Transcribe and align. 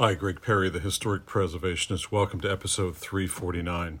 Hi, 0.00 0.14
Greg 0.14 0.42
Perry, 0.42 0.70
the 0.70 0.80
historic 0.80 1.24
preservationist. 1.24 2.10
Welcome 2.10 2.40
to 2.40 2.50
episode 2.50 2.96
349 2.96 4.00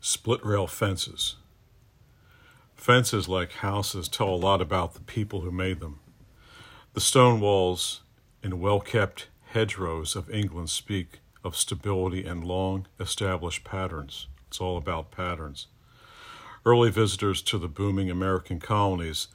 Split 0.00 0.46
Rail 0.46 0.68
Fences. 0.68 1.34
Fences, 2.76 3.28
like 3.28 3.50
houses, 3.50 4.06
tell 4.06 4.28
a 4.28 4.36
lot 4.36 4.62
about 4.62 4.94
the 4.94 5.00
people 5.00 5.40
who 5.40 5.50
made 5.50 5.80
them. 5.80 5.98
The 6.92 7.00
stone 7.00 7.40
walls 7.40 8.02
and 8.44 8.60
well 8.60 8.78
kept 8.78 9.26
hedgerows 9.46 10.14
of 10.14 10.30
England 10.30 10.70
speak 10.70 11.18
of 11.42 11.56
stability 11.56 12.24
and 12.24 12.44
long 12.44 12.86
established 13.00 13.64
patterns. 13.64 14.28
It's 14.46 14.60
all 14.60 14.76
about 14.76 15.10
patterns. 15.10 15.66
Early 16.64 16.92
visitors 16.92 17.42
to 17.42 17.58
the 17.58 17.66
booming 17.66 18.08
American 18.08 18.60
colonies 18.60 19.26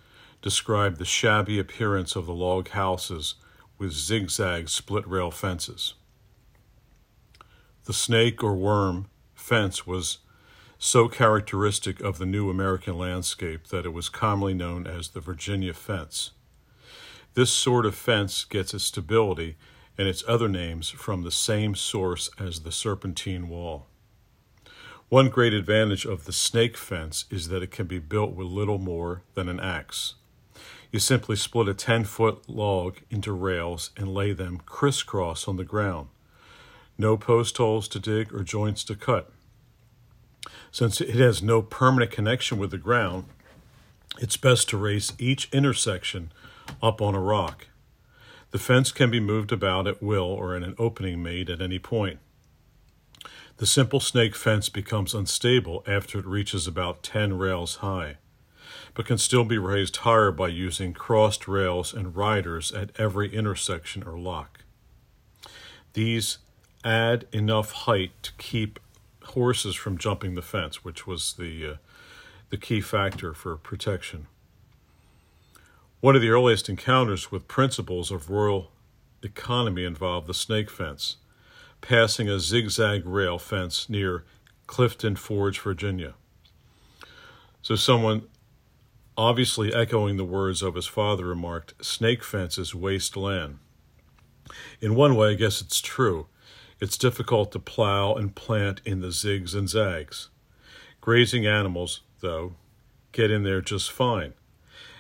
described 0.42 0.98
the 0.98 1.04
shabby 1.04 1.60
appearance 1.60 2.16
of 2.16 2.26
the 2.26 2.34
log 2.34 2.70
houses 2.70 3.36
with 3.80 3.94
zigzag 3.94 4.70
split 4.70 5.08
rail 5.08 5.32
fences. 5.32 5.96
The 7.86 7.94
snake 7.94 8.44
or 8.44 8.54
worm 8.54 9.08
fence 9.34 9.88
was 9.88 10.20
so 10.78 11.08
characteristic 11.08 12.00
of 12.02 12.20
the 12.20 12.26
new 12.26 12.50
American 12.50 12.98
landscape 12.98 13.68
that 13.68 13.86
it 13.86 13.94
was 13.94 14.10
commonly 14.10 14.54
known 14.54 14.86
as 14.86 15.10
the 15.10 15.20
Virginia 15.20 15.74
fence. 15.74 16.32
This 17.34 17.52
sort 17.52 17.86
of 17.86 17.96
fence 17.96 18.44
gets 18.46 18.74
its 18.74 18.84
stability 18.84 19.56
and 19.98 20.08
its 20.08 20.24
other 20.28 20.48
names 20.48 20.90
from 20.90 21.24
the 21.24 21.32
same 21.32 21.76
source 21.76 22.30
as 22.40 22.62
the 22.62 22.72
serpentine 22.72 23.50
wall. 23.50 23.88
One 25.10 25.30
great 25.30 25.54
advantage 25.54 26.06
of 26.06 26.26
the 26.26 26.32
snake 26.32 26.78
fence 26.78 27.26
is 27.32 27.48
that 27.48 27.64
it 27.64 27.72
can 27.72 27.88
be 27.88 28.00
built 28.00 28.34
with 28.34 28.48
little 28.48 28.78
more 28.78 29.24
than 29.34 29.50
an 29.50 29.60
axe. 29.60 30.14
You 30.92 31.00
simply 31.00 31.36
split 31.36 31.68
a 31.68 31.74
10 31.76 32.06
foot 32.06 32.50
log 32.50 32.98
into 33.12 33.32
rails 33.32 33.92
and 33.96 34.14
lay 34.14 34.34
them 34.34 34.62
crisscross 34.66 35.48
on 35.48 35.58
the 35.58 35.64
ground. 35.64 36.08
No 36.98 37.16
post 37.16 37.58
holes 37.58 37.88
to 37.90 38.00
dig 38.00 38.34
or 38.34 38.44
joints 38.44 38.84
to 38.86 38.96
cut. 38.96 39.32
Since 40.72 41.00
it 41.00 41.16
has 41.16 41.44
no 41.44 41.62
permanent 41.62 42.12
connection 42.12 42.58
with 42.58 42.72
the 42.72 42.78
ground, 42.78 43.26
it's 44.18 44.38
best 44.38 44.68
to 44.70 44.78
raise 44.78 45.14
each 45.20 45.48
intersection 45.54 46.32
up 46.82 47.02
on 47.02 47.14
a 47.14 47.22
rock. 47.22 47.68
The 48.52 48.60
fence 48.60 48.92
can 48.92 49.12
be 49.12 49.20
moved 49.20 49.52
about 49.52 49.88
at 49.88 50.02
will 50.02 50.24
or 50.24 50.56
in 50.56 50.64
an 50.64 50.76
opening 50.80 51.22
made 51.22 51.52
at 51.52 51.62
any 51.62 51.78
point. 51.78 52.20
The 53.58 53.68
simple 53.68 54.00
snake 54.00 54.36
fence 54.36 54.70
becomes 54.70 55.14
unstable 55.14 55.84
after 55.86 56.18
it 56.18 56.26
reaches 56.26 56.66
about 56.66 57.04
10 57.04 57.38
rails 57.38 57.76
high 57.76 58.18
but 58.94 59.06
can 59.06 59.18
still 59.18 59.44
be 59.44 59.58
raised 59.58 59.98
higher 59.98 60.32
by 60.32 60.48
using 60.48 60.94
crossed 60.94 61.48
rails 61.48 61.94
and 61.94 62.16
riders 62.16 62.72
at 62.72 62.92
every 63.00 63.34
intersection 63.34 64.04
or 64.04 64.18
lock. 64.18 64.64
These 65.94 66.40
add 66.84 67.28
enough 67.32 67.72
height 67.72 68.12
to 68.24 68.32
keep 68.38 68.80
horses 69.24 69.76
from 69.76 69.98
jumping 69.98 70.36
the 70.36 70.42
fence, 70.42 70.84
which 70.84 71.06
was 71.06 71.34
the, 71.34 71.66
uh, 71.66 71.76
the 72.50 72.58
key 72.58 72.82
factor 72.82 73.34
for 73.34 73.56
protection. 73.58 74.28
One 76.02 76.16
of 76.16 76.22
the 76.22 76.30
earliest 76.30 76.70
encounters 76.70 77.32
with 77.32 77.48
principles 77.48 78.10
of 78.12 78.30
rural 78.30 78.72
economy 79.22 79.84
involved 79.84 80.28
the 80.28 80.34
snake 80.34 80.70
fence, 80.70 81.18
passing 81.82 82.30
a 82.30 82.40
zigzag 82.40 83.06
rail 83.06 83.38
fence 83.38 83.90
near 83.90 84.24
Clifton 84.66 85.16
Forge, 85.16 85.60
Virginia. 85.60 86.14
So 87.62 87.76
someone 87.76 88.24
obviously 89.20 89.74
echoing 89.74 90.16
the 90.16 90.24
words 90.24 90.62
of 90.62 90.76
his 90.76 90.86
father, 90.86 91.26
remarked, 91.26 91.74
Snake 91.84 92.24
fences 92.24 92.74
waste 92.74 93.18
land. 93.18 93.60
In 94.80 94.96
one 94.96 95.14
way, 95.14 95.32
I 95.32 95.34
guess 95.34 95.60
it's 95.60 95.82
true. 95.82 96.28
It's 96.80 96.98
difficult 96.98 97.52
to 97.52 97.60
plow 97.60 98.14
and 98.14 98.34
plant 98.34 98.80
in 98.86 99.02
the 99.02 99.10
zigs 99.10 99.54
and 99.54 99.68
zags. 99.68 100.30
Grazing 101.02 101.46
animals, 101.46 102.00
though, 102.22 102.54
get 103.12 103.30
in 103.30 103.44
there 103.44 103.60
just 103.60 103.92
fine. 103.92 104.36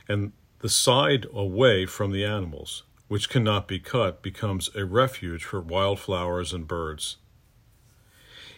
And 0.09 0.33
the 0.59 0.67
side 0.67 1.25
away 1.33 1.85
from 1.85 2.11
the 2.11 2.25
animals, 2.25 2.83
which 3.07 3.29
cannot 3.29 3.69
be 3.69 3.79
cut, 3.79 4.21
becomes 4.21 4.69
a 4.75 4.83
refuge 4.83 5.45
for 5.45 5.61
wildflowers 5.61 6.51
and 6.51 6.67
birds. 6.67 7.15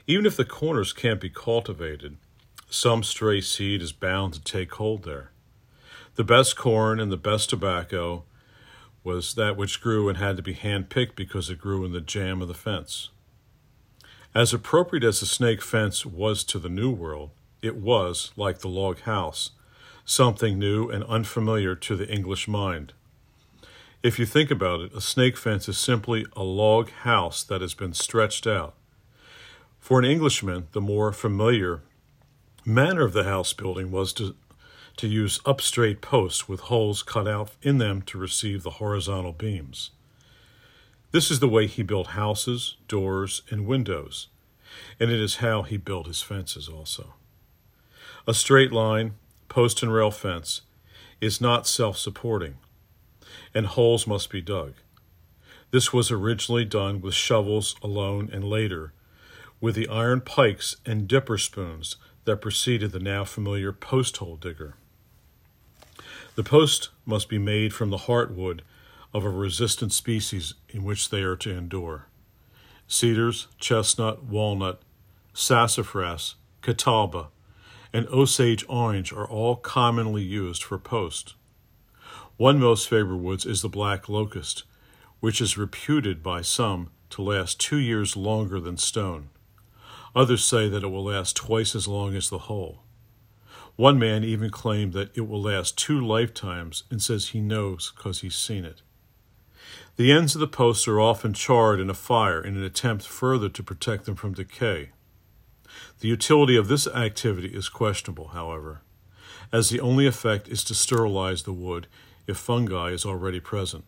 Even 0.07 0.25
if 0.25 0.35
the 0.35 0.43
corners 0.43 0.91
can't 0.91 1.21
be 1.21 1.29
cultivated, 1.29 2.17
some 2.67 3.03
stray 3.03 3.41
seed 3.41 3.83
is 3.83 3.91
bound 3.91 4.33
to 4.33 4.41
take 4.41 4.73
hold 4.73 5.03
there. 5.03 5.30
The 6.21 6.25
best 6.25 6.55
corn 6.55 6.99
and 6.99 7.11
the 7.11 7.17
best 7.17 7.49
tobacco 7.49 8.25
was 9.03 9.33
that 9.33 9.57
which 9.57 9.81
grew 9.81 10.07
and 10.07 10.19
had 10.19 10.37
to 10.37 10.43
be 10.43 10.53
hand-picked 10.53 11.15
because 11.15 11.49
it 11.49 11.57
grew 11.57 11.83
in 11.83 11.93
the 11.93 11.99
jamb 11.99 12.43
of 12.43 12.47
the 12.47 12.53
fence. 12.53 13.09
As 14.35 14.53
appropriate 14.53 15.03
as 15.03 15.19
the 15.19 15.25
snake 15.25 15.63
fence 15.63 16.05
was 16.05 16.43
to 16.43 16.59
the 16.59 16.69
New 16.69 16.91
World, 16.91 17.31
it 17.63 17.75
was, 17.75 18.33
like 18.35 18.59
the 18.59 18.67
log 18.67 18.99
house, 18.99 19.49
something 20.05 20.59
new 20.59 20.91
and 20.91 21.03
unfamiliar 21.05 21.73
to 21.73 21.95
the 21.95 22.07
English 22.07 22.47
mind. 22.47 22.93
If 24.03 24.19
you 24.19 24.27
think 24.27 24.51
about 24.51 24.81
it, 24.81 24.93
a 24.93 25.01
snake 25.01 25.37
fence 25.37 25.67
is 25.67 25.79
simply 25.79 26.27
a 26.35 26.43
log 26.43 26.91
house 26.91 27.41
that 27.45 27.61
has 27.61 27.73
been 27.73 27.93
stretched 27.93 28.45
out. 28.45 28.75
For 29.79 29.97
an 29.97 30.05
Englishman, 30.05 30.67
the 30.73 30.81
more 30.81 31.13
familiar 31.13 31.81
manner 32.63 33.01
of 33.01 33.13
the 33.13 33.23
house 33.23 33.53
building 33.53 33.89
was 33.89 34.13
to 34.13 34.35
to 34.97 35.07
use 35.07 35.39
up 35.45 35.61
straight 35.61 36.01
posts 36.01 36.47
with 36.47 36.61
holes 36.61 37.03
cut 37.03 37.27
out 37.27 37.51
in 37.61 37.77
them 37.77 38.01
to 38.03 38.17
receive 38.17 38.63
the 38.63 38.71
horizontal 38.71 39.31
beams. 39.31 39.91
This 41.11 41.29
is 41.29 41.39
the 41.39 41.49
way 41.49 41.67
he 41.67 41.83
built 41.83 42.07
houses, 42.07 42.77
doors, 42.87 43.41
and 43.49 43.65
windows, 43.65 44.27
and 44.99 45.11
it 45.11 45.19
is 45.19 45.37
how 45.37 45.63
he 45.63 45.77
built 45.77 46.07
his 46.07 46.21
fences 46.21 46.69
also. 46.69 47.13
A 48.27 48.33
straight 48.33 48.71
line, 48.71 49.15
post 49.49 49.83
and 49.83 49.93
rail 49.93 50.11
fence 50.11 50.61
is 51.19 51.41
not 51.41 51.67
self 51.67 51.97
supporting, 51.97 52.55
and 53.53 53.65
holes 53.65 54.07
must 54.07 54.29
be 54.29 54.41
dug. 54.41 54.73
This 55.71 55.91
was 55.91 56.11
originally 56.11 56.65
done 56.65 57.01
with 57.01 57.13
shovels 57.13 57.75
alone 57.81 58.29
and 58.31 58.43
later 58.43 58.93
with 59.61 59.75
the 59.75 59.87
iron 59.87 60.21
pikes 60.21 60.75
and 60.85 61.07
dipper 61.07 61.37
spoons 61.37 61.95
that 62.25 62.41
preceded 62.41 62.91
the 62.91 62.99
now 62.99 63.23
familiar 63.23 63.71
post 63.71 64.17
hole 64.17 64.35
digger. 64.35 64.75
The 66.35 66.43
post 66.43 66.89
must 67.05 67.27
be 67.27 67.37
made 67.37 67.73
from 67.73 67.89
the 67.89 67.97
heartwood 67.97 68.61
of 69.13 69.25
a 69.25 69.29
resistant 69.29 69.91
species 69.91 70.53
in 70.69 70.83
which 70.83 71.09
they 71.09 71.23
are 71.23 71.35
to 71.35 71.51
endure. 71.51 72.07
Cedars, 72.87 73.47
chestnut, 73.59 74.23
walnut, 74.23 74.81
sassafras, 75.33 76.35
catalpa, 76.61 77.27
and 77.91 78.07
Osage 78.07 78.63
orange 78.69 79.11
are 79.11 79.27
all 79.27 79.57
commonly 79.57 80.23
used 80.23 80.63
for 80.63 80.77
post. 80.77 81.35
One 82.37 82.59
most 82.59 82.87
favored 82.87 83.17
woods 83.17 83.45
is 83.45 83.61
the 83.61 83.69
black 83.69 84.07
locust, 84.07 84.63
which 85.19 85.41
is 85.41 85.57
reputed 85.57 86.23
by 86.23 86.41
some 86.41 86.91
to 87.09 87.21
last 87.21 87.59
two 87.59 87.77
years 87.77 88.15
longer 88.15 88.59
than 88.59 88.77
stone. 88.77 89.29
Others 90.15 90.45
say 90.45 90.69
that 90.69 90.83
it 90.83 90.87
will 90.87 91.03
last 91.03 91.35
twice 91.35 91.75
as 91.75 91.87
long 91.87 92.15
as 92.15 92.29
the 92.29 92.39
whole. 92.39 92.83
One 93.75 93.97
man 93.97 94.23
even 94.23 94.49
claimed 94.49 94.93
that 94.93 95.15
it 95.15 95.21
will 95.21 95.41
last 95.41 95.77
two 95.77 95.99
lifetimes 96.05 96.83
and 96.91 97.01
says 97.01 97.29
he 97.29 97.41
knows 97.41 97.93
because 97.95 98.21
he's 98.21 98.35
seen 98.35 98.65
it. 98.65 98.81
The 99.95 100.11
ends 100.11 100.35
of 100.35 100.41
the 100.41 100.47
posts 100.47 100.87
are 100.87 100.99
often 100.99 101.33
charred 101.33 101.79
in 101.79 101.89
a 101.89 101.93
fire 101.93 102.41
in 102.41 102.57
an 102.57 102.63
attempt 102.63 103.05
further 103.05 103.49
to 103.49 103.63
protect 103.63 104.05
them 104.05 104.15
from 104.15 104.33
decay. 104.33 104.89
The 105.99 106.07
utility 106.07 106.55
of 106.55 106.67
this 106.67 106.87
activity 106.87 107.49
is 107.49 107.69
questionable, 107.69 108.29
however, 108.29 108.81
as 109.51 109.69
the 109.69 109.79
only 109.79 110.07
effect 110.07 110.47
is 110.47 110.63
to 110.65 110.73
sterilize 110.73 111.43
the 111.43 111.53
wood 111.53 111.87
if 112.27 112.37
fungi 112.37 112.89
is 112.89 113.05
already 113.05 113.39
present. 113.39 113.85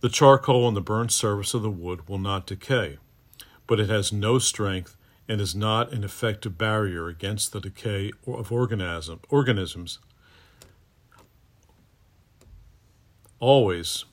The 0.00 0.08
charcoal 0.08 0.64
on 0.64 0.74
the 0.74 0.80
burnt 0.80 1.12
surface 1.12 1.54
of 1.54 1.62
the 1.62 1.70
wood 1.70 2.08
will 2.08 2.18
not 2.18 2.46
decay, 2.46 2.98
but 3.66 3.80
it 3.80 3.88
has 3.88 4.12
no 4.12 4.38
strength 4.38 4.96
and 5.28 5.40
is 5.40 5.54
not 5.54 5.92
an 5.92 6.04
effective 6.04 6.58
barrier 6.58 7.08
against 7.08 7.52
the 7.52 7.60
decay 7.60 8.12
of 8.26 8.52
organism, 8.52 9.20
organisms. 9.30 9.98
Always 13.40 14.04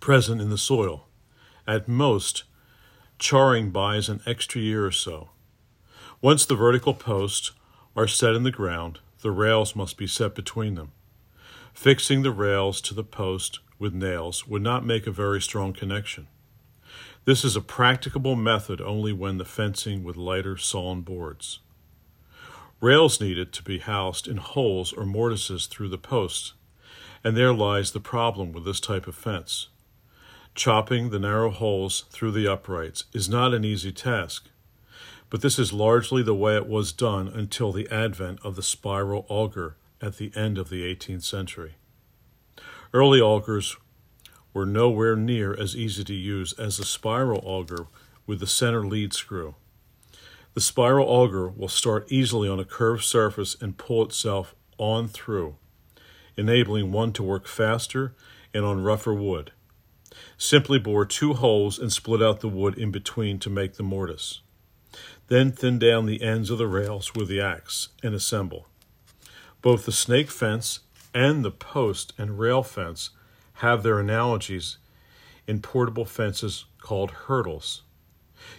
present 0.00 0.40
in 0.40 0.50
the 0.50 0.58
soil. 0.58 1.08
At 1.66 1.88
most, 1.88 2.44
charring 3.18 3.70
buys 3.70 4.08
an 4.08 4.20
extra 4.26 4.60
year 4.60 4.86
or 4.86 4.92
so. 4.92 5.30
Once 6.20 6.46
the 6.46 6.54
vertical 6.54 6.94
posts 6.94 7.52
are 7.96 8.06
set 8.06 8.34
in 8.34 8.42
the 8.42 8.50
ground, 8.50 9.00
the 9.22 9.30
rails 9.30 9.74
must 9.74 9.96
be 9.96 10.06
set 10.06 10.34
between 10.34 10.74
them. 10.76 10.92
Fixing 11.72 12.22
the 12.22 12.30
rails 12.30 12.80
to 12.82 12.94
the 12.94 13.04
post 13.04 13.58
with 13.78 13.92
nails 13.92 14.46
would 14.46 14.62
not 14.62 14.86
make 14.86 15.06
a 15.06 15.10
very 15.10 15.40
strong 15.40 15.72
connection. 15.72 16.28
This 17.24 17.44
is 17.44 17.56
a 17.56 17.60
practicable 17.60 18.36
method 18.36 18.80
only 18.80 19.12
when 19.12 19.38
the 19.38 19.44
fencing 19.44 20.04
with 20.04 20.16
lighter 20.16 20.56
sawn 20.56 21.02
boards. 21.02 21.60
Rails 22.80 23.20
needed 23.20 23.52
to 23.54 23.62
be 23.62 23.78
housed 23.78 24.28
in 24.28 24.36
holes 24.36 24.92
or 24.92 25.06
mortises 25.06 25.66
through 25.66 25.88
the 25.88 25.98
posts, 25.98 26.52
and 27.24 27.36
there 27.36 27.54
lies 27.54 27.90
the 27.90 28.00
problem 28.00 28.52
with 28.52 28.64
this 28.64 28.80
type 28.80 29.06
of 29.06 29.14
fence. 29.14 29.68
Chopping 30.54 31.10
the 31.10 31.18
narrow 31.18 31.50
holes 31.50 32.04
through 32.10 32.32
the 32.32 32.46
uprights 32.46 33.04
is 33.12 33.28
not 33.28 33.52
an 33.52 33.64
easy 33.64 33.92
task, 33.92 34.48
but 35.28 35.42
this 35.42 35.58
is 35.58 35.72
largely 35.72 36.22
the 36.22 36.34
way 36.34 36.56
it 36.56 36.68
was 36.68 36.92
done 36.92 37.28
until 37.28 37.72
the 37.72 37.88
advent 37.90 38.38
of 38.44 38.56
the 38.56 38.62
spiral 38.62 39.26
auger 39.28 39.76
at 40.00 40.18
the 40.18 40.30
end 40.36 40.58
of 40.58 40.68
the 40.70 40.82
18th 40.82 41.24
century. 41.24 41.74
Early 42.92 43.20
augers 43.20 43.76
were 44.56 44.64
nowhere 44.64 45.14
near 45.14 45.52
as 45.52 45.76
easy 45.76 46.02
to 46.02 46.14
use 46.14 46.54
as 46.54 46.78
the 46.78 46.84
spiral 46.86 47.42
auger 47.44 47.88
with 48.26 48.40
the 48.40 48.46
center 48.46 48.86
lead 48.86 49.12
screw. 49.12 49.54
The 50.54 50.62
spiral 50.62 51.06
auger 51.06 51.48
will 51.48 51.68
start 51.68 52.10
easily 52.10 52.48
on 52.48 52.58
a 52.58 52.64
curved 52.64 53.04
surface 53.04 53.54
and 53.60 53.76
pull 53.76 54.02
itself 54.02 54.54
on 54.78 55.08
through, 55.08 55.56
enabling 56.38 56.90
one 56.90 57.12
to 57.12 57.22
work 57.22 57.46
faster 57.46 58.14
and 58.54 58.64
on 58.64 58.82
rougher 58.82 59.12
wood. 59.12 59.52
Simply 60.38 60.78
bore 60.78 61.04
two 61.04 61.34
holes 61.34 61.78
and 61.78 61.92
split 61.92 62.22
out 62.22 62.40
the 62.40 62.48
wood 62.48 62.78
in 62.78 62.90
between 62.90 63.38
to 63.40 63.50
make 63.50 63.74
the 63.74 63.82
mortise. 63.82 64.40
Then 65.28 65.52
thin 65.52 65.78
down 65.78 66.06
the 66.06 66.22
ends 66.22 66.48
of 66.48 66.56
the 66.56 66.66
rails 66.66 67.14
with 67.14 67.28
the 67.28 67.42
axe 67.42 67.90
and 68.02 68.14
assemble. 68.14 68.68
Both 69.60 69.84
the 69.84 69.92
snake 69.92 70.30
fence 70.30 70.80
and 71.12 71.44
the 71.44 71.50
post 71.50 72.14
and 72.16 72.38
rail 72.38 72.62
fence 72.62 73.10
have 73.56 73.82
their 73.82 73.98
analogies 73.98 74.78
in 75.46 75.60
portable 75.60 76.04
fences 76.04 76.66
called 76.80 77.10
hurdles, 77.10 77.82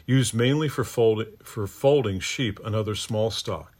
used 0.05 0.33
mainly 0.33 0.67
for, 0.67 0.83
fold- 0.83 1.27
for 1.43 1.67
folding 1.67 2.19
sheep 2.19 2.59
and 2.65 2.75
other 2.75 2.95
small 2.95 3.29
stock. 3.29 3.73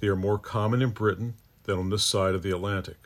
They 0.00 0.06
are 0.06 0.16
more 0.16 0.38
common 0.38 0.82
in 0.82 0.90
Britain 0.90 1.34
than 1.64 1.78
on 1.78 1.90
this 1.90 2.04
side 2.04 2.34
of 2.34 2.42
the 2.42 2.50
Atlantic. 2.50 2.96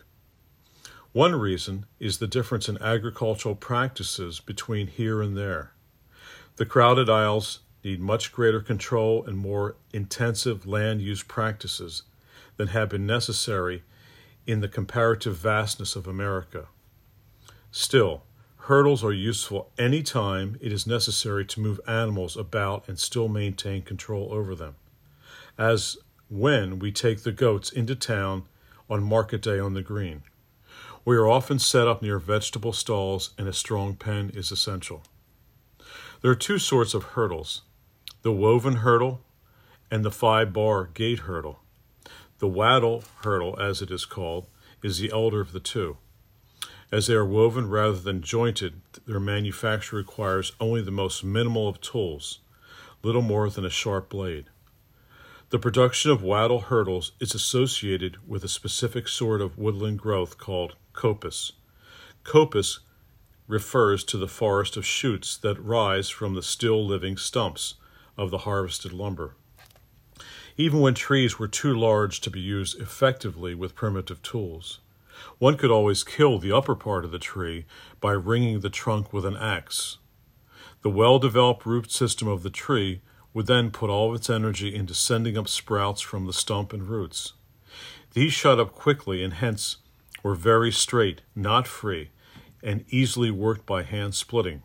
One 1.13 1.37
reason 1.37 1.87
is 1.99 2.19
the 2.19 2.27
difference 2.27 2.69
in 2.69 2.83
agricultural 2.83 3.55
practices 3.55 4.41
between 4.41 4.89
here 4.89 5.23
and 5.23 5.37
there. 5.37 5.73
The 6.57 6.67
crowded 6.67 7.09
isles 7.09 7.61
need 7.83 8.01
much 8.01 8.33
greater 8.33 8.61
control 8.61 9.25
and 9.25 9.39
more 9.39 9.77
intensive 9.93 10.67
land 10.67 11.01
use 11.01 11.23
practices 11.23 12.03
than 12.57 12.69
have 12.69 12.91
been 12.91 13.07
necessary 13.07 13.85
in 14.47 14.61
the 14.61 14.69
comparative 14.69 15.37
vastness 15.37 15.97
of 15.97 16.07
America. 16.07 16.67
Still, 17.81 18.25
hurdles 18.67 19.05
are 19.05 19.13
useful 19.13 19.71
any 19.79 20.03
time 20.03 20.59
it 20.61 20.73
is 20.73 20.85
necessary 20.85 21.45
to 21.45 21.61
move 21.61 21.81
animals 21.87 22.37
about 22.37 22.89
and 22.89 22.99
still 22.99 23.29
maintain 23.29 23.83
control 23.83 24.31
over 24.33 24.57
them, 24.57 24.75
as 25.57 25.97
when 26.29 26.81
we 26.81 26.91
take 26.91 27.23
the 27.23 27.31
goats 27.31 27.71
into 27.71 27.95
town 27.95 28.47
on 28.91 29.05
market 29.05 29.43
day 29.43 29.61
on 29.61 29.75
the 29.75 29.81
green. 29.81 30.25
We 31.05 31.17
are 31.17 31.29
often 31.29 31.61
set 31.61 31.87
up 31.87 32.03
near 32.03 32.19
vegetable 32.19 32.73
stalls, 32.73 33.31
and 33.39 33.47
a 33.47 33.53
strong 33.53 33.95
pen 33.95 34.33
is 34.35 34.51
essential. 34.51 35.05
There 36.21 36.33
are 36.33 36.35
two 36.35 36.59
sorts 36.59 36.95
of 36.95 37.15
hurdles 37.15 37.63
the 38.23 38.33
woven 38.33 38.79
hurdle 38.79 39.21
and 39.89 40.05
the 40.05 40.11
five 40.11 40.53
bar 40.53 40.87
gate 40.87 41.21
hurdle. 41.21 41.61
The 42.41 42.49
wattle 42.49 43.05
hurdle, 43.23 43.57
as 43.61 43.81
it 43.83 43.93
is 43.93 44.05
called, 44.05 44.49
is 44.83 44.99
the 44.99 45.13
elder 45.13 45.41
of 45.41 45.53
the 45.53 45.61
two. 45.61 45.97
As 46.91 47.07
they 47.07 47.15
are 47.15 47.25
woven 47.25 47.69
rather 47.69 47.99
than 47.99 48.23
jointed, 48.23 48.81
their 49.07 49.21
manufacture 49.21 49.97
requires 49.97 50.53
only 50.59 50.81
the 50.81 50.91
most 50.91 51.23
minimal 51.23 51.69
of 51.69 51.83
tools, 51.83 52.39
little 53.03 53.21
more 53.21 53.51
than 53.51 53.67
a 53.67 53.71
sharp 53.71 54.09
blade. 54.09 54.47
The 55.51 55.59
production 55.59 56.11
of 56.11 56.23
wattle 56.23 56.61
hurdles 56.61 57.13
is 57.21 57.35
associated 57.35 58.17
with 58.27 58.43
a 58.43 58.49
specific 58.49 59.07
sort 59.07 59.41
of 59.41 59.59
woodland 59.59 59.99
growth 59.99 60.39
called 60.39 60.77
coppice. 60.95 61.53
Coppice 62.25 62.81
refers 63.47 64.03
to 64.05 64.17
the 64.17 64.29
forest 64.29 64.77
of 64.77 64.87
shoots 64.87 65.37
that 65.39 65.63
rise 65.63 66.09
from 66.09 66.35
the 66.35 66.43
still 66.43 66.87
living 66.87 67.17
stumps 67.17 67.75
of 68.17 68.31
the 68.31 68.39
harvested 68.39 68.93
lumber. 68.93 69.35
Even 70.57 70.81
when 70.81 70.95
trees 70.95 71.39
were 71.39 71.49
too 71.49 71.79
large 71.79 72.21
to 72.21 72.31
be 72.31 72.41
used 72.41 72.81
effectively 72.81 73.55
with 73.55 73.75
primitive 73.75 74.23
tools, 74.23 74.81
one 75.39 75.57
could 75.57 75.71
always 75.71 76.05
kill 76.05 76.39
the 76.39 76.53
upper 76.53 76.75
part 76.75 77.05
of 77.05 77.11
the 77.11 77.19
tree 77.19 77.65
by 78.01 78.13
ringing 78.13 78.61
the 78.61 78.71
trunk 78.71 79.13
with 79.13 79.25
an 79.25 79.37
axe. 79.37 79.99
The 80.83 80.91
well 80.91 81.19
developed 81.19 81.67
root 81.67 81.91
system 81.91 82.29
of 82.29 82.43
the 82.43 82.51
tree 82.51 83.01
would 83.35 83.47
then 83.47 83.71
put 83.71 83.91
all 83.91 84.15
its 84.15 84.31
energy 84.31 84.75
into 84.75 84.95
sending 84.95 85.37
up 85.37 85.49
sprouts 85.49 86.01
from 86.01 86.27
the 86.27 86.33
stump 86.33 86.73
and 86.73 86.89
roots. 86.89 87.35
These 88.15 88.33
shot 88.33 88.59
up 88.59 88.73
quickly 88.73 89.23
and 89.23 89.35
hence 89.35 89.77
were 90.23 90.35
very 90.35 90.73
straight, 90.73 91.21
not 91.35 91.67
free, 91.67 92.11
and 92.63 92.85
easily 92.89 93.31
worked 93.31 93.67
by 93.67 93.83
hand 93.83 94.15
splitting. 94.15 94.63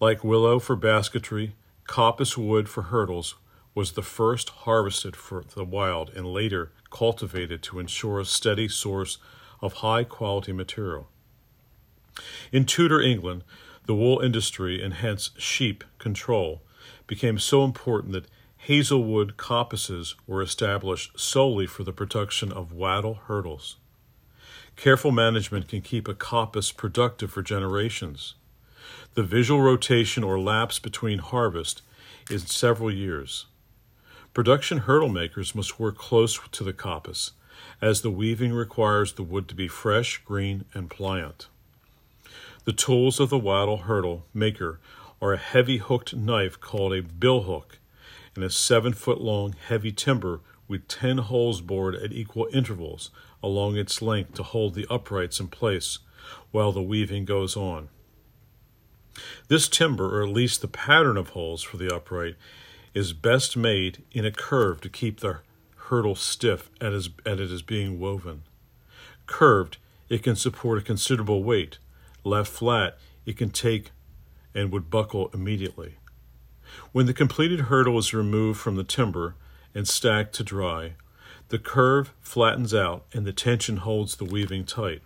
Like 0.00 0.22
willow 0.22 0.58
for 0.58 0.76
basketry, 0.76 1.54
coppice 1.86 2.36
wood 2.36 2.68
for 2.68 2.82
hurdles 2.82 3.34
was 3.74 3.92
the 3.92 4.02
first 4.02 4.50
harvested 4.50 5.14
for 5.14 5.44
the 5.54 5.64
wild 5.64 6.10
and 6.10 6.26
later 6.26 6.72
cultivated 6.90 7.62
to 7.62 7.78
ensure 7.78 8.20
a 8.20 8.24
steady 8.24 8.68
source 8.68 9.18
of 9.60 9.74
high 9.74 10.04
quality 10.04 10.52
material. 10.52 11.08
In 12.50 12.64
Tudor 12.64 13.00
England, 13.00 13.44
the 13.86 13.94
wool 13.94 14.20
industry 14.20 14.82
and 14.82 14.94
hence 14.94 15.30
sheep 15.38 15.84
control 15.98 16.62
became 17.06 17.38
so 17.38 17.64
important 17.64 18.12
that 18.12 18.26
hazelwood 18.58 19.36
coppices 19.36 20.14
were 20.26 20.42
established 20.42 21.18
solely 21.18 21.66
for 21.66 21.84
the 21.84 21.92
production 21.92 22.52
of 22.52 22.72
wattle 22.72 23.14
hurdles. 23.14 23.76
Careful 24.76 25.10
management 25.10 25.68
can 25.68 25.80
keep 25.80 26.06
a 26.06 26.14
coppice 26.14 26.70
productive 26.70 27.30
for 27.30 27.42
generations. 27.42 28.34
The 29.14 29.22
visual 29.22 29.60
rotation 29.60 30.22
or 30.22 30.38
lapse 30.38 30.78
between 30.78 31.18
harvest 31.18 31.82
is 32.30 32.42
several 32.44 32.92
years. 32.92 33.46
Production 34.34 34.78
hurdle 34.78 35.08
makers 35.08 35.54
must 35.54 35.80
work 35.80 35.96
close 35.96 36.38
to 36.52 36.62
the 36.62 36.72
coppice, 36.72 37.32
as 37.80 38.02
the 38.02 38.10
weaving 38.10 38.52
requires 38.52 39.14
the 39.14 39.22
wood 39.22 39.48
to 39.48 39.54
be 39.54 39.68
fresh, 39.68 40.18
green, 40.18 40.64
and 40.74 40.90
pliant. 40.90 41.48
The 42.64 42.72
tools 42.72 43.18
of 43.18 43.30
the 43.30 43.38
wattle 43.38 43.78
hurdle 43.78 44.26
maker 44.34 44.80
are 45.20 45.32
a 45.32 45.38
heavy 45.38 45.78
hooked 45.78 46.14
knife 46.14 46.60
called 46.60 46.92
a 46.92 47.02
billhook 47.02 47.78
and 48.34 48.44
a 48.44 48.50
seven 48.50 48.92
foot 48.92 49.20
long 49.20 49.54
heavy 49.66 49.90
timber 49.90 50.40
with 50.68 50.86
ten 50.86 51.18
holes 51.18 51.60
bored 51.60 51.96
at 51.96 52.12
equal 52.12 52.48
intervals 52.52 53.10
along 53.42 53.76
its 53.76 54.02
length 54.02 54.34
to 54.34 54.42
hold 54.42 54.74
the 54.74 54.86
uprights 54.90 55.40
in 55.40 55.48
place 55.48 55.98
while 56.50 56.70
the 56.70 56.82
weaving 56.82 57.24
goes 57.24 57.56
on. 57.56 57.88
This 59.48 59.68
timber, 59.68 60.20
or 60.20 60.22
at 60.24 60.32
least 60.32 60.60
the 60.60 60.68
pattern 60.68 61.16
of 61.16 61.30
holes 61.30 61.62
for 61.62 61.78
the 61.78 61.92
upright, 61.92 62.36
is 62.94 63.12
best 63.12 63.56
made 63.56 64.02
in 64.12 64.24
a 64.24 64.32
curve 64.32 64.80
to 64.80 64.88
keep 64.88 65.20
the 65.20 65.40
hurdle 65.76 66.14
stiff 66.14 66.70
as, 66.80 67.10
it 67.24 67.40
is 67.40 67.62
being 67.62 67.98
woven. 67.98 68.42
Curved, 69.26 69.78
it 70.08 70.22
can 70.22 70.36
support 70.36 70.78
a 70.78 70.82
considerable 70.82 71.42
weight. 71.42 71.78
Left 72.24 72.50
flat, 72.50 72.98
it 73.24 73.36
can 73.36 73.50
take 73.50 73.90
and 74.54 74.72
would 74.72 74.90
buckle 74.90 75.30
immediately. 75.32 75.96
When 76.92 77.06
the 77.06 77.14
completed 77.14 77.62
hurdle 77.62 77.98
is 77.98 78.12
removed 78.12 78.60
from 78.60 78.76
the 78.76 78.84
timber 78.84 79.34
and 79.74 79.86
stacked 79.86 80.34
to 80.34 80.44
dry, 80.44 80.94
the 81.48 81.58
curve 81.58 82.12
flattens 82.20 82.74
out 82.74 83.06
and 83.12 83.26
the 83.26 83.32
tension 83.32 83.78
holds 83.78 84.16
the 84.16 84.24
weaving 84.24 84.64
tight. 84.64 85.02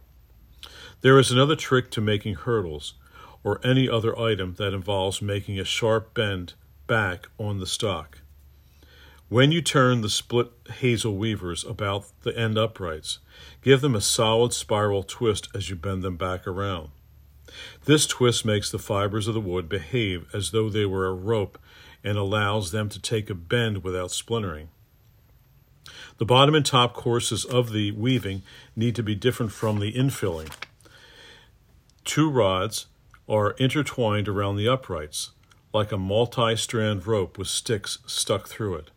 There 1.00 1.18
is 1.18 1.30
another 1.30 1.56
trick 1.56 1.90
to 1.92 2.00
making 2.00 2.34
hurdles, 2.34 2.94
or 3.44 3.60
any 3.64 3.88
other 3.88 4.16
item 4.18 4.54
that 4.54 4.72
involves 4.72 5.20
making 5.20 5.58
a 5.58 5.64
sharp 5.64 6.14
bend 6.14 6.54
back 6.86 7.28
on 7.38 7.58
the 7.58 7.66
stock. 7.66 8.18
When 9.28 9.50
you 9.50 9.62
turn 9.62 10.02
the 10.02 10.10
split 10.10 10.52
hazel 10.74 11.16
weavers 11.16 11.64
about 11.64 12.04
the 12.22 12.36
end 12.38 12.58
uprights, 12.58 13.18
give 13.62 13.80
them 13.80 13.94
a 13.94 14.00
solid 14.00 14.52
spiral 14.52 15.02
twist 15.02 15.48
as 15.54 15.70
you 15.70 15.76
bend 15.76 16.02
them 16.02 16.16
back 16.16 16.46
around. 16.46 16.90
This 17.86 18.06
twist 18.06 18.44
makes 18.44 18.70
the 18.70 18.78
fibers 18.78 19.28
of 19.28 19.34
the 19.34 19.40
wood 19.40 19.68
behave 19.68 20.26
as 20.34 20.50
though 20.50 20.68
they 20.68 20.84
were 20.84 21.06
a 21.06 21.14
rope 21.14 21.58
and 22.04 22.18
allows 22.18 22.72
them 22.72 22.88
to 22.90 23.00
take 23.00 23.30
a 23.30 23.34
bend 23.34 23.82
without 23.82 24.10
splintering. 24.10 24.68
The 26.18 26.26
bottom 26.26 26.54
and 26.54 26.64
top 26.64 26.92
courses 26.94 27.44
of 27.44 27.72
the 27.72 27.90
weaving 27.92 28.42
need 28.76 28.94
to 28.96 29.02
be 29.02 29.14
different 29.14 29.52
from 29.52 29.80
the 29.80 29.92
infilling. 29.92 30.52
Two 32.04 32.30
rods 32.30 32.86
are 33.28 33.52
intertwined 33.52 34.28
around 34.28 34.56
the 34.56 34.68
uprights 34.68 35.30
like 35.72 35.92
a 35.92 35.98
multi 35.98 36.56
strand 36.56 37.06
rope 37.06 37.38
with 37.38 37.48
sticks 37.48 37.98
stuck 38.06 38.48
through 38.48 38.74
it. 38.76 38.90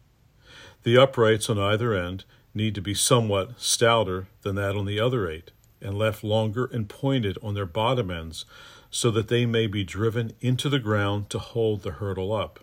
The 0.84 0.98
uprights 0.98 1.50
on 1.50 1.58
either 1.58 1.94
end 1.94 2.26
need 2.54 2.76
to 2.76 2.82
be 2.82 2.94
somewhat 2.94 3.60
stouter 3.60 4.28
than 4.42 4.56
that 4.56 4.76
on 4.76 4.86
the 4.86 5.00
other 5.00 5.30
eight, 5.30 5.52
and 5.82 5.98
left 5.98 6.24
longer 6.24 6.66
and 6.66 6.88
pointed 6.88 7.38
on 7.42 7.54
their 7.54 7.66
bottom 7.66 8.12
ends 8.12 8.46
so 8.90 9.12
that 9.12 9.28
they 9.28 9.46
may 9.46 9.68
be 9.68 9.84
driven 9.84 10.34
into 10.42 10.70
the 10.70 10.80
ground 10.80 11.30
to 11.30 11.40
hold 11.40 11.82
the 11.82 11.92
hurdle 11.92 12.34
up. 12.34 12.62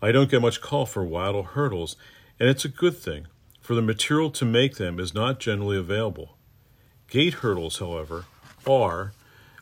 I 0.00 0.12
don't 0.12 0.30
get 0.30 0.42
much 0.42 0.60
call 0.60 0.86
for 0.86 1.04
wattle 1.04 1.42
hurdles, 1.42 1.96
and 2.38 2.48
it's 2.48 2.64
a 2.64 2.68
good 2.68 2.96
thing, 2.96 3.26
for 3.60 3.74
the 3.74 3.82
material 3.82 4.30
to 4.30 4.44
make 4.44 4.76
them 4.76 5.00
is 5.00 5.14
not 5.14 5.40
generally 5.40 5.76
available. 5.76 6.36
Gate 7.08 7.34
hurdles, 7.34 7.78
however, 7.78 8.26
are 8.66 9.12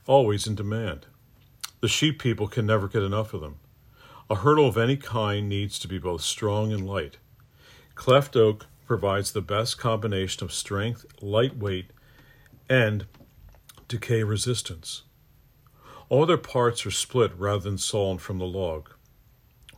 always 0.07 0.47
in 0.47 0.55
demand. 0.55 1.07
The 1.85 1.89
sheep 1.89 2.19
people 2.19 2.49
can 2.49 2.65
never 2.65 2.89
get 2.89 3.03
enough 3.03 3.35
of 3.35 3.43
them. 3.43 3.57
A 4.31 4.37
hurdle 4.37 4.67
of 4.67 4.79
any 4.79 4.97
kind 4.97 5.51
needs 5.51 5.79
to 5.81 5.87
be 5.87 5.99
both 5.99 6.23
strong 6.23 6.73
and 6.73 6.87
light. 6.87 7.19
Cleft 7.95 8.37
oak 8.37 8.65
provides 8.87 9.33
the 9.33 9.43
best 9.43 9.77
combination 9.77 10.45
of 10.45 10.55
strength, 10.55 11.05
lightweight, 11.21 11.91
and 12.71 13.05
decay 13.87 14.23
resistance. 14.23 15.03
All 16.09 16.25
their 16.25 16.39
parts 16.39 16.87
are 16.87 16.91
split 16.91 17.33
rather 17.37 17.65
than 17.65 17.77
sawn 17.77 18.17
from 18.17 18.39
the 18.39 18.47
log, 18.47 18.89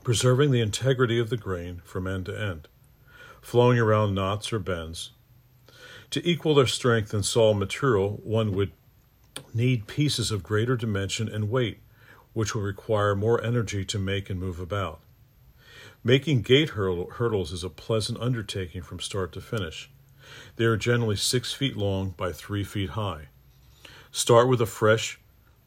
preserving 0.05 0.53
the 0.53 0.61
integrity 0.61 1.19
of 1.19 1.29
the 1.29 1.37
grain 1.37 1.83
from 1.85 2.07
end 2.07 2.27
to 2.27 2.41
end, 2.41 2.69
flowing 3.43 3.81
around 3.81 4.15
knots 4.15 4.53
or 4.53 4.61
bends. 4.61 5.11
To 6.11 6.25
equal 6.25 6.55
their 6.55 6.69
strength 6.69 7.13
in 7.13 7.25
sawn 7.25 7.59
material, 7.59 8.21
one 8.23 8.53
would 8.53 8.71
need 9.53 9.89
pieces 9.89 10.31
of 10.31 10.45
greater 10.45 10.77
dimension 10.77 11.29
and 11.29 11.51
weight, 11.51 11.81
which 12.37 12.55
will 12.55 12.61
require 12.61 13.17
more 13.17 13.43
energy 13.43 13.83
to 13.83 13.99
make 13.99 14.29
and 14.29 14.39
move 14.39 14.61
about. 14.61 15.01
Making 16.05 16.43
gate 16.43 16.69
hurdles 16.69 17.51
is 17.51 17.65
a 17.65 17.71
pleasant 17.71 18.21
undertaking 18.21 18.83
from 18.83 19.01
start 19.01 19.33
to 19.33 19.41
finish. 19.41 19.89
They 20.57 20.67
are 20.67 20.77
generally 20.77 21.17
six 21.17 21.55
feet 21.55 21.79
long 21.79 22.11
by 22.11 22.33
three 22.33 22.63
feet 22.63 22.91
high. 22.91 23.29
Start 24.11 24.49
with 24.49 24.61
a 24.61 24.67
fresh 24.67 25.19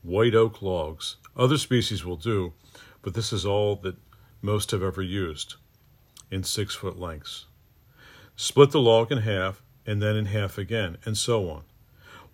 white 0.03 0.35
oak 0.35 0.61
logs. 0.61 1.15
Other 1.35 1.57
species 1.57 2.05
will 2.05 2.17
do, 2.17 2.53
but 3.01 3.15
this 3.15 3.33
is 3.33 3.47
all 3.47 3.75
that 3.77 3.95
most 4.43 4.69
have 4.69 4.83
ever 4.83 5.01
used 5.01 5.55
in 6.29 6.43
six 6.43 6.75
foot 6.75 6.99
lengths. 6.99 7.45
Split 8.35 8.69
the 8.69 8.79
log 8.79 9.11
in 9.11 9.23
half 9.23 9.63
and 9.87 10.03
then 10.03 10.15
in 10.15 10.27
half 10.27 10.59
again, 10.59 10.97
and 11.03 11.17
so 11.17 11.49
on. 11.49 11.63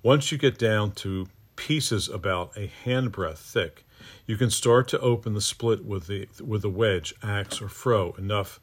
Once 0.04 0.30
you 0.30 0.38
get 0.38 0.58
down 0.58 0.92
to 0.92 1.28
pieces 1.56 2.10
about 2.10 2.52
a 2.58 2.70
handbreadth 2.84 3.38
thick, 3.38 3.86
you 4.26 4.38
can 4.38 4.50
start 4.50 4.88
to 4.90 5.00
open 5.00 5.34
the 5.34 5.42
split 5.42 5.86
with 5.86 6.08
the 6.08 6.28
with 6.44 6.64
a 6.64 6.70
wedge, 6.70 7.14
axe, 7.24 7.62
or 7.62 7.70
froe 7.70 8.16
enough 8.18 8.60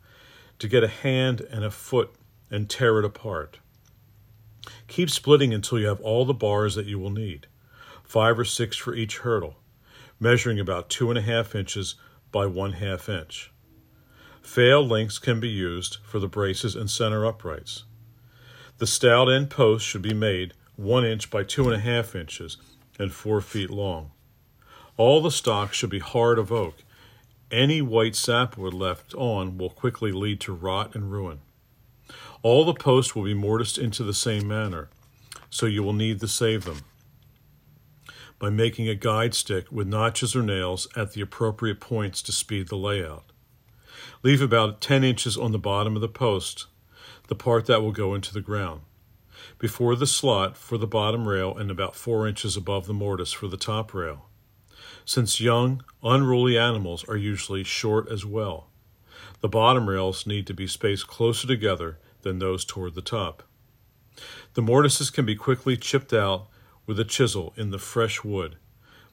to 0.59 0.69
get 0.69 0.85
a 0.85 0.89
hand 0.89 1.41
and 1.41 1.65
a 1.65 1.71
foot 1.71 2.15
and 2.51 2.69
tear 2.69 2.99
it 2.99 3.05
apart. 3.05 3.59
Keep 4.89 5.11
splitting 5.11 5.53
until 5.53 5.79
you 5.79 5.87
have 5.87 6.01
all 6.01 6.25
the 6.25 6.35
bars 6.35 6.75
that 6.75 6.87
you 6.87 6.99
will 6.99 7.11
need, 7.11 7.47
five 8.05 8.39
or 8.39 8.45
six 8.45 8.77
for 8.77 8.95
each 8.95 9.19
hurdle, 9.19 9.57
measuring 10.21 10.61
about 10.61 10.89
two 10.89 11.11
and 11.11 11.19
a 11.19 11.23
half 11.23 11.55
inches 11.55 11.97
by 12.31 12.47
one 12.47 12.75
half 12.75 13.09
inch. 13.09 13.53
Fail 14.43 14.87
links 14.87 15.19
can 15.19 15.41
be 15.41 15.49
used 15.49 15.99
for 16.05 16.19
the 16.19 16.29
braces 16.29 16.75
and 16.75 16.91
center 16.91 17.25
uprights. 17.25 17.85
The 18.79 18.87
stout 18.87 19.29
end 19.29 19.51
post 19.51 19.87
should 19.87 20.03
be 20.03 20.15
made 20.15 20.55
one 20.77 21.05
inch 21.05 21.31
by 21.31 21.45
two 21.45 21.65
and 21.65 21.75
a 21.75 21.79
half 21.79 22.15
inches 22.15 22.57
and 22.99 23.13
four 23.13 23.41
feet 23.41 23.71
long. 23.71 24.11
All 24.99 25.23
the 25.23 25.31
stock 25.31 25.73
should 25.73 25.89
be 25.89 26.01
hard 26.01 26.39
of 26.39 26.53
oak. 26.53 26.75
Any 27.51 27.81
white 27.81 28.15
sapwood 28.15 28.75
left 28.75 29.15
on 29.15 29.57
will 29.57 29.71
quickly 29.71 30.13
lead 30.13 30.39
to 30.41 30.53
rot 30.53 30.95
and 30.95 31.11
ruin. 31.11 31.41
All 32.43 32.67
the 32.67 32.75
posts 32.75 33.15
will 33.15 33.25
be 33.25 33.33
mortised 33.33 33.79
into 33.79 34.05
the 34.05 34.13
same 34.13 34.47
manner, 34.47 34.91
so 35.49 35.65
you 35.65 35.83
will 35.83 35.95
need 35.95 36.21
to 36.21 36.29
save 36.29 36.65
them 36.65 36.81
by 38.39 38.51
making 38.51 38.89
a 38.89 38.95
guide 38.95 39.35
stick 39.35 39.71
with 39.71 39.87
notches 39.87 40.37
or 40.37 40.43
nails 40.43 40.89
at 40.95 41.13
the 41.13 41.21
appropriate 41.21 41.81
points 41.81 42.21
to 42.21 42.33
speed 42.33 42.69
the 42.69 42.77
layout. 42.77 43.25
Leave 44.23 44.43
about 44.43 44.81
10 44.81 45.05
inches 45.05 45.37
on 45.39 45.53
the 45.53 45.59
bottom 45.59 45.95
of 45.95 46.03
the 46.03 46.09
post, 46.09 46.67
the 47.29 47.35
part 47.35 47.67
that 47.67 47.81
will 47.81 47.93
go 47.93 48.15
into 48.15 48.35
the 48.35 48.41
ground, 48.41 48.83
before 49.59 49.95
the 49.95 50.07
slot 50.07 50.57
for 50.57 50.77
the 50.77 50.87
bottom 50.87 51.29
rail 51.29 51.57
and 51.57 51.71
about 51.71 51.95
4 51.95 52.27
inches 52.29 52.57
above 52.57 52.87
the 52.87 52.93
mortise 52.93 53.33
for 53.33 53.47
the 53.47 53.57
top 53.57 53.95
rail 53.95 54.27
since 55.05 55.41
young, 55.41 55.83
unruly 56.03 56.59
animals 56.59 57.05
are 57.09 57.17
usually 57.17 57.65
short 57.65 58.11
as 58.11 58.25
well. 58.25 58.69
The 59.41 59.49
bottom 59.49 59.89
rails 59.89 60.27
need 60.27 60.47
to 60.47 60.55
be 60.55 60.67
spaced 60.67 61.07
closer 61.07 61.47
together 61.47 61.99
than 62.23 62.39
those 62.39 62.65
toward 62.65 62.95
the 62.95 63.03
top. 63.03 63.43
The 64.55 64.63
mortises 64.63 65.11
can 65.11 65.25
be 65.27 65.35
quickly 65.35 65.77
chipped 65.77 66.13
out 66.13 66.49
with 66.87 67.01
a 67.01 67.05
chisel 67.05 67.53
in 67.57 67.71
the 67.71 67.79
fresh 67.79 68.23
wood, 68.23 68.57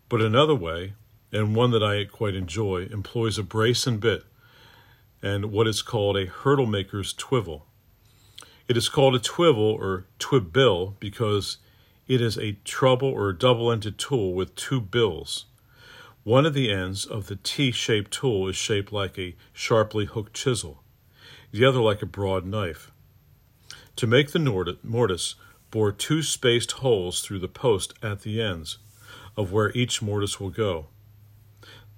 but 0.07 0.21
another 0.21 0.55
way, 0.55 0.93
and 1.31 1.55
one 1.55 1.71
that 1.71 1.83
I 1.83 2.05
quite 2.05 2.35
enjoy, 2.35 2.88
employs 2.91 3.38
a 3.38 3.43
brace 3.43 3.88
and 3.88 3.99
bit 3.99 4.23
and 5.21 5.51
what 5.51 5.67
is 5.67 5.81
called 5.81 6.17
a 6.17 6.25
hurdle 6.25 6.65
maker's 6.65 7.13
twivel. 7.13 7.65
It 8.67 8.77
is 8.77 8.89
called 8.89 9.15
a 9.15 9.19
twivel 9.19 9.63
or 9.63 10.05
twibbill 10.19 10.99
because 10.99 11.57
it 12.07 12.21
is 12.21 12.38
a 12.38 12.53
treble 12.63 13.09
or 13.09 13.33
double 13.33 13.71
ended 13.71 13.97
tool 13.97 14.33
with 14.33 14.55
two 14.55 14.79
bills. 14.79 15.45
One 16.23 16.45
of 16.45 16.53
the 16.53 16.69
ends 16.69 17.05
of 17.05 17.27
the 17.27 17.38
T 17.38 17.71
shaped 17.71 18.11
tool 18.11 18.47
is 18.49 18.55
shaped 18.55 18.91
like 18.91 19.17
a 19.17 19.35
sharply 19.53 20.05
hooked 20.05 20.33
chisel, 20.33 20.83
the 21.51 21.63
other 21.63 21.79
like 21.79 22.01
a 22.01 22.05
broad 22.05 22.45
knife. 22.45 22.91
To 23.95 24.05
make 24.05 24.31
the 24.31 24.39
mortise, 24.83 25.35
bore 25.71 25.91
two 25.91 26.21
spaced 26.21 26.73
holes 26.73 27.21
through 27.21 27.39
the 27.39 27.47
post 27.47 27.93
at 28.03 28.21
the 28.21 28.41
ends 28.41 28.79
of 29.38 29.53
where 29.53 29.71
each 29.71 30.01
mortise 30.01 30.39
will 30.39 30.49
go. 30.49 30.88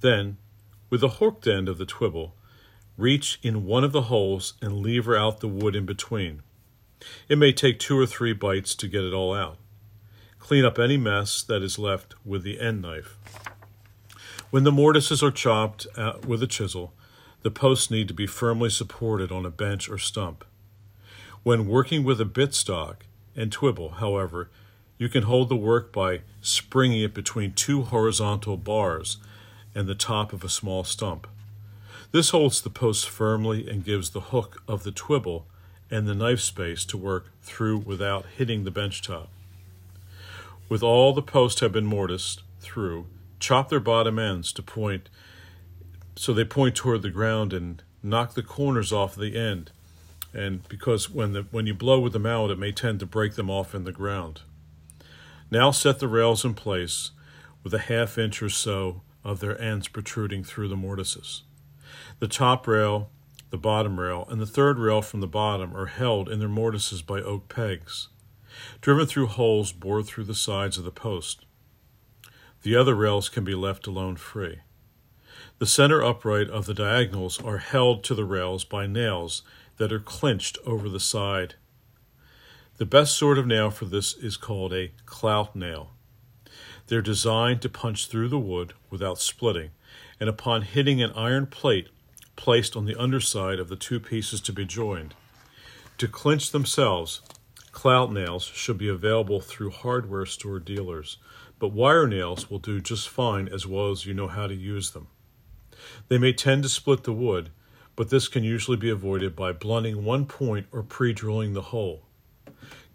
Then, 0.01 0.37
with 0.89 1.01
the 1.01 1.09
hooked 1.09 1.47
end 1.47 1.67
of 1.67 1.79
the 1.79 1.85
twibble, 1.85 2.35
reach 2.97 3.39
in 3.41 3.65
one 3.65 3.83
of 3.83 3.91
the 3.91 4.03
holes 4.03 4.53
and 4.61 4.81
lever 4.81 5.17
out 5.17 5.39
the 5.39 5.47
wood 5.47 5.75
in 5.75 5.85
between. 5.85 6.43
It 7.27 7.37
may 7.37 7.53
take 7.53 7.79
two 7.79 7.97
or 7.97 8.05
three 8.05 8.33
bites 8.33 8.75
to 8.75 8.87
get 8.87 9.03
it 9.03 9.13
all 9.13 9.33
out. 9.33 9.57
Clean 10.37 10.63
up 10.63 10.77
any 10.77 10.97
mess 10.97 11.41
that 11.41 11.63
is 11.63 11.79
left 11.79 12.13
with 12.23 12.43
the 12.43 12.59
end 12.59 12.81
knife. 12.83 13.17
When 14.51 14.65
the 14.65 14.71
mortises 14.71 15.23
are 15.23 15.31
chopped 15.31 15.87
uh, 15.95 16.15
with 16.27 16.43
a 16.43 16.47
chisel, 16.47 16.91
the 17.41 17.49
posts 17.49 17.89
need 17.89 18.09
to 18.09 18.13
be 18.13 18.27
firmly 18.27 18.69
supported 18.69 19.31
on 19.31 19.45
a 19.45 19.49
bench 19.49 19.89
or 19.89 19.97
stump. 19.97 20.43
When 21.43 21.67
working 21.67 22.03
with 22.03 22.19
a 22.19 22.25
bitstock 22.25 22.97
and 23.33 23.49
twibble, 23.49 23.91
however, 23.99 24.49
you 24.97 25.07
can 25.07 25.23
hold 25.23 25.47
the 25.47 25.55
work 25.55 25.93
by 25.93 26.23
springing 26.41 26.99
it 26.99 27.13
between 27.13 27.53
two 27.53 27.83
horizontal 27.83 28.57
bars 28.57 29.19
and 29.73 29.87
the 29.87 29.95
top 29.95 30.33
of 30.33 30.43
a 30.43 30.49
small 30.49 30.83
stump. 30.83 31.27
This 32.11 32.31
holds 32.31 32.61
the 32.61 32.69
post 32.69 33.07
firmly 33.07 33.69
and 33.69 33.85
gives 33.85 34.09
the 34.09 34.19
hook 34.19 34.63
of 34.67 34.83
the 34.83 34.91
twibble 34.91 35.45
and 35.89 36.09
the 36.09 36.13
knife 36.13 36.41
space 36.41 36.83
to 36.85 36.97
work 36.97 37.31
through 37.41 37.77
without 37.77 38.25
hitting 38.35 38.65
the 38.65 38.69
bench 38.69 39.01
top. 39.01 39.29
With 40.67 40.83
all 40.83 41.13
the 41.13 41.21
posts 41.21 41.61
have 41.61 41.71
been 41.71 41.85
mortised 41.85 42.41
through, 42.59 43.07
chop 43.41 43.69
their 43.69 43.79
bottom 43.79 44.17
ends 44.17 44.53
to 44.53 44.61
point 44.61 45.09
so 46.15 46.33
they 46.33 46.45
point 46.45 46.75
toward 46.75 47.01
the 47.01 47.09
ground 47.09 47.53
and 47.53 47.81
knock 48.03 48.33
the 48.33 48.43
corners 48.43 48.91
off 48.91 49.15
the 49.15 49.37
end. 49.37 49.71
And 50.33 50.67
because 50.69 51.09
when 51.09 51.33
the 51.33 51.43
when 51.51 51.67
you 51.67 51.73
blow 51.73 51.99
with 51.99 52.13
them 52.13 52.25
out, 52.25 52.51
it 52.51 52.59
may 52.59 52.71
tend 52.71 52.99
to 53.01 53.05
break 53.05 53.35
them 53.35 53.49
off 53.49 53.75
in 53.75 53.83
the 53.83 53.91
ground. 53.91 54.41
Now 55.49 55.71
set 55.71 55.99
the 55.99 56.07
rails 56.07 56.45
in 56.45 56.53
place 56.53 57.11
with 57.63 57.73
a 57.73 57.79
half 57.79 58.17
inch 58.17 58.41
or 58.41 58.49
so 58.49 59.01
of 59.23 59.39
their 59.39 59.59
ends 59.59 59.87
protruding 59.87 60.43
through 60.43 60.69
the 60.69 60.77
mortises. 60.77 61.43
The 62.19 62.27
top 62.27 62.67
rail, 62.67 63.09
the 63.49 63.57
bottom 63.57 63.99
rail, 63.99 64.25
and 64.29 64.39
the 64.39 64.45
third 64.45 64.79
rail 64.79 65.01
from 65.01 65.19
the 65.19 65.27
bottom 65.27 65.75
are 65.75 65.87
held 65.87 66.29
in 66.29 66.39
their 66.39 66.47
mortises 66.47 67.01
by 67.01 67.19
oak 67.21 67.49
pegs, 67.49 68.07
driven 68.79 69.05
through 69.05 69.27
holes 69.27 69.73
bored 69.73 70.05
through 70.05 70.23
the 70.23 70.35
sides 70.35 70.77
of 70.77 70.85
the 70.85 70.91
post. 70.91 71.45
The 72.63 72.75
other 72.75 72.93
rails 72.95 73.29
can 73.29 73.43
be 73.43 73.55
left 73.55 73.87
alone 73.87 74.17
free. 74.17 74.59
The 75.57 75.65
center 75.65 76.03
upright 76.03 76.49
of 76.49 76.65
the 76.65 76.73
diagonals 76.73 77.41
are 77.41 77.57
held 77.57 78.03
to 78.03 78.15
the 78.15 78.25
rails 78.25 78.63
by 78.63 78.87
nails 78.87 79.41
that 79.77 79.91
are 79.91 79.99
clinched 79.99 80.57
over 80.65 80.87
the 80.89 80.99
side. 80.99 81.55
The 82.77 82.85
best 82.85 83.15
sort 83.15 83.37
of 83.37 83.47
nail 83.47 83.71
for 83.71 83.85
this 83.85 84.15
is 84.15 84.37
called 84.37 84.73
a 84.73 84.91
clout 85.05 85.55
nail. 85.55 85.91
They're 86.87 87.01
designed 87.01 87.61
to 87.61 87.69
punch 87.69 88.07
through 88.07 88.29
the 88.29 88.39
wood 88.39 88.73
without 88.89 89.19
splitting, 89.19 89.71
and 90.19 90.29
upon 90.29 90.63
hitting 90.63 91.01
an 91.01 91.11
iron 91.11 91.47
plate 91.47 91.89
placed 92.35 92.75
on 92.75 92.85
the 92.85 92.99
underside 92.99 93.59
of 93.59 93.69
the 93.69 93.75
two 93.75 93.99
pieces 93.99 94.41
to 94.41 94.53
be 94.53 94.65
joined. 94.65 95.13
To 95.99 96.07
clinch 96.07 96.51
themselves, 96.51 97.21
clout 97.71 98.11
nails 98.11 98.43
should 98.43 98.77
be 98.77 98.89
available 98.89 99.41
through 99.41 99.71
hardware 99.71 100.25
store 100.25 100.59
dealers 100.59 101.17
but 101.61 101.73
wire 101.73 102.07
nails 102.07 102.49
will 102.49 102.57
do 102.57 102.81
just 102.81 103.07
fine 103.07 103.47
as 103.47 103.67
well 103.67 103.91
as 103.91 104.03
you 104.03 104.15
know 104.15 104.27
how 104.27 104.47
to 104.47 104.55
use 104.55 104.91
them. 104.91 105.05
They 106.07 106.17
may 106.17 106.33
tend 106.33 106.63
to 106.63 106.69
split 106.69 107.03
the 107.03 107.13
wood, 107.13 107.51
but 107.95 108.09
this 108.09 108.27
can 108.27 108.43
usually 108.43 108.77
be 108.77 108.89
avoided 108.89 109.35
by 109.35 109.51
blunting 109.51 110.03
one 110.03 110.25
point 110.25 110.65
or 110.71 110.81
pre 110.81 111.13
drilling 111.13 111.53
the 111.53 111.69
hole. 111.69 112.01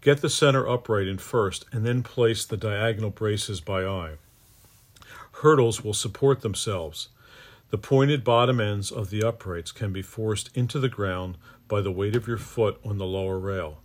Get 0.01 0.19
the 0.19 0.29
center 0.29 0.67
upright 0.67 1.07
in 1.07 1.17
first 1.17 1.63
and 1.71 1.85
then 1.85 2.03
place 2.03 2.43
the 2.43 2.57
diagonal 2.57 3.09
braces 3.09 3.61
by 3.61 3.85
eye. 3.85 4.15
Hurdles 5.43 5.81
will 5.81 5.93
support 5.93 6.41
themselves. 6.41 7.07
The 7.69 7.77
pointed 7.77 8.25
bottom 8.25 8.59
ends 8.59 8.91
of 8.91 9.11
the 9.11 9.23
uprights 9.23 9.71
can 9.71 9.93
be 9.93 10.01
forced 10.01 10.49
into 10.57 10.77
the 10.77 10.89
ground 10.89 11.37
by 11.69 11.79
the 11.79 11.91
weight 11.91 12.17
of 12.17 12.27
your 12.27 12.37
foot 12.37 12.81
on 12.83 12.97
the 12.97 13.05
lower 13.05 13.39
rail. 13.39 13.79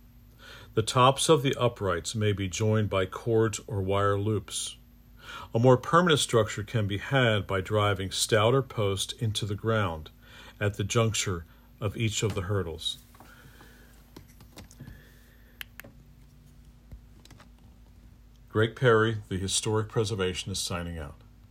The 0.75 0.81
tops 0.81 1.29
of 1.29 1.43
the 1.43 1.55
uprights 1.55 2.15
may 2.15 2.33
be 2.33 2.47
joined 2.47 2.89
by 2.89 3.05
cords 3.05 3.59
or 3.67 3.81
wire 3.81 4.17
loops. 4.17 4.75
A 5.53 5.59
more 5.59 5.77
permanent 5.77 6.19
structure 6.19 6.63
can 6.63 6.87
be 6.87 6.97
had 6.97 7.45
by 7.45 7.61
driving 7.61 8.09
stouter 8.09 8.63
posts 8.63 9.13
into 9.13 9.45
the 9.45 9.55
ground 9.55 10.09
at 10.59 10.77
the 10.77 10.83
juncture 10.83 11.45
of 11.79 11.95
each 11.95 12.23
of 12.23 12.33
the 12.33 12.41
hurdles. 12.41 12.97
Greg 18.49 18.75
Perry, 18.75 19.17
the 19.29 19.37
historic 19.37 19.89
preservationist, 19.89 20.57
signing 20.57 20.97
out. 20.97 21.22